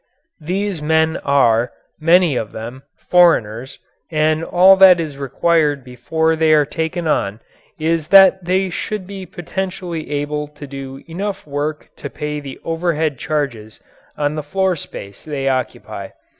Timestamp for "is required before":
4.99-6.35